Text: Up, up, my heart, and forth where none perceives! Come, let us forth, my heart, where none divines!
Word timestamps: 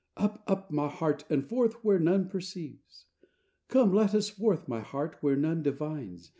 Up, 0.17 0.41
up, 0.47 0.71
my 0.71 0.87
heart, 0.87 1.25
and 1.29 1.45
forth 1.47 1.83
where 1.83 1.99
none 1.99 2.27
perceives! 2.27 3.05
Come, 3.67 3.93
let 3.93 4.15
us 4.15 4.29
forth, 4.29 4.67
my 4.67 4.79
heart, 4.79 5.17
where 5.21 5.35
none 5.35 5.61
divines! 5.61 6.27